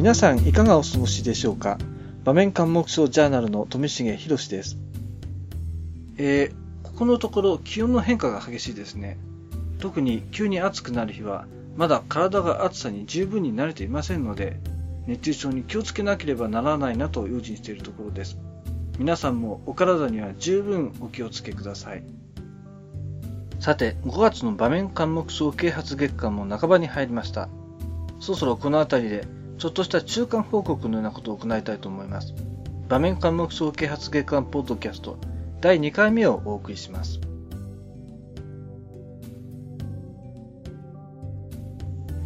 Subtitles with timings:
[0.00, 1.76] 皆さんいかがお過ごしでしょうか？
[2.24, 4.78] 場面監目症ジャーナルの富重博です。
[6.16, 9.18] えー、ここのところ気温の変化が激しいですね。
[9.78, 11.44] 特に急に暑くなる日は、
[11.76, 14.58] まだ体が暑さに十分に慣れていませんので、
[15.06, 18.38] 熱中症に気をつけなければならないなと用心しているところです。
[18.98, 22.02] 皆さんもお体には十分お気をつけください。
[23.58, 27.50] さて、5月の場面監目症啓発月間も半ばに入りました。
[28.18, 32.32] そろそろこの辺りで、ちょっとした中間報告のようなことを行いたいと思います。
[32.88, 35.18] 場面監目症啓発月間ポッドキャスト
[35.60, 37.20] 第2回目をお送りします。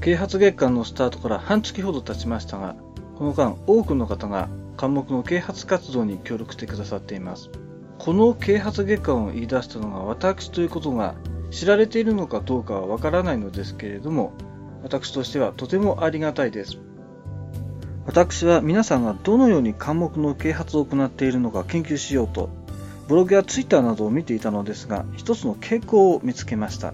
[0.01, 2.77] 啓発月間のスタートから半月ほど経ちましたが、
[3.19, 7.51] この間多くの方が科目の啓発活動に協力してくださっています。
[7.99, 11.17] この啓発月間を言い出したのが私ということが
[11.51, 14.35] 知られているのかどうかはわからないのですけれども、
[14.85, 16.79] 私としてはとてもありがたいです。
[18.07, 22.51] 私は皆さんがどのように科目の啓発を行っているのか研究しようと、
[23.09, 26.93] ブログやツイッターなどを見ていたのですが、一つの傾向を見つけました。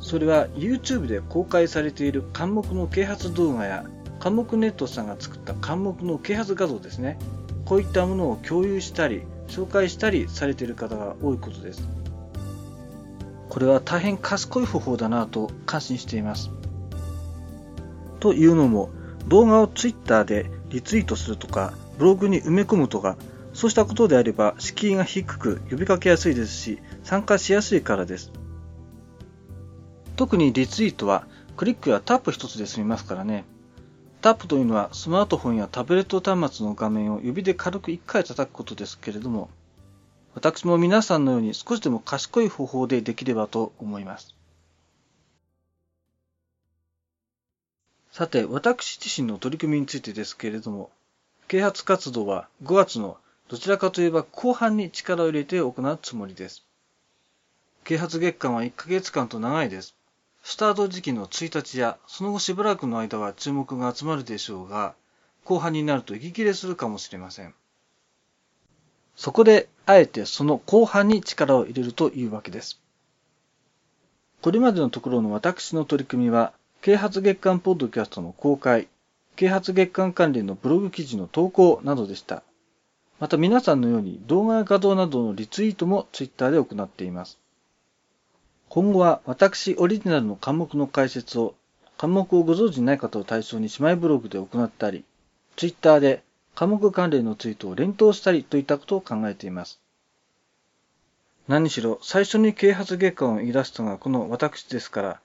[0.00, 3.84] それは YouTube で公開されている科目の啓発動画や
[4.18, 7.18] 科目ネットさんが作った科目の啓発画像ですね。
[7.64, 11.88] こういったものを共有したり、紹介したりされている方が多いことです。
[13.48, 16.50] これは大変賢い方法だなと感心しています。
[18.20, 18.90] というのも、
[19.28, 23.16] 動画を Twitter でリツイートするとか、ブログに埋め込むとか、
[23.52, 28.32] そうしたことであれば敷居が低く呼びかけやすいですし、参加しやすいからです。
[30.16, 33.44] 特にリツイートはクリックやタップ一つで済みますからね。
[34.20, 39.50] タップというのはスマートフォンやタブレット端末の画面を指で軽く1回叩くことですけれども、
[40.34, 44.34] 私も皆さんのように少しでも賢い方法でできればと思います。
[48.12, 50.90] さて、私自身の取り組みについてですけれども、
[51.48, 53.16] 啓発活動は5月の
[53.48, 56.62] どちらかといえば後半に力を入れて行うつもりです。
[57.84, 59.96] 啓発月間は1ヶ月間と長いです。
[60.42, 64.94] スタート時期の1日やその後しばらくの間は注目が集まるでしょうが、
[65.44, 67.54] 後半になると息切れするかもしれません。
[69.16, 72.78] そこで、あえてその後半に力を入れるというわけです。
[74.42, 78.88] これまでのところの私の取り組みは、啓発月間ポッドキャストの公開、
[79.36, 82.42] 啓発月間関連のブログ記事の投稿などでした。
[83.20, 87.38] また皆さんのように動画や画像などのリツイートも Twitter で行っています。
[88.68, 91.54] 今後は私オリジナルの科目の解説を、
[91.98, 95.04] 科目をご存知ない方を対象に姉妹ブログで行ったり、
[95.54, 96.24] Twitter で
[96.56, 99.80] 科目関連のツイートを連投したりといったことを考えています。
[101.46, 105.20] 何しろ最初に啓発月間を言い出したのがこの私ですから、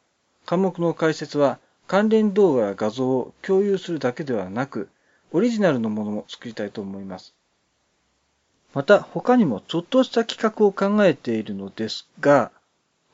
[0.48, 4.88] 科目の解説は関連動画や画像を共有するだけではなく、
[5.34, 7.34] オリジナルのものも作りたいと思います。
[8.74, 12.52] また他にもちょっとした企画を考えているのですが、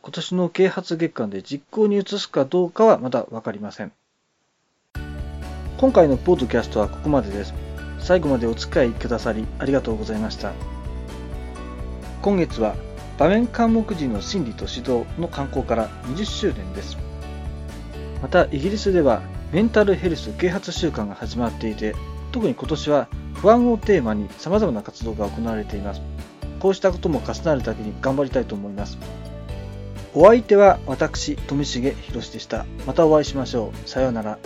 [0.04, 3.92] 今年の啓発月間で実行に移すかどうかはまだわかりません。
[5.80, 7.56] 今回のポッドキャストはここまでです。
[7.98, 10.54] 最後までお付き合いくださりありがとうございました。
[12.22, 12.76] 今月は
[13.18, 17.13] 場面監目時の心理と指導の観光から20周年です。
[18.24, 21.94] またイギリスではメンタルヘルス啓発週間が始まっていて、
[22.32, 26.02] 特に今年は不安をテーマに様々な活動が行われています。
[26.62, 28.98] こうしたことも重なるだけに頑張りたいと思います。
[30.14, 32.66] お相手は私、富重博でした。
[32.88, 33.90] またお会いしましょう。
[33.90, 34.40] さようなら。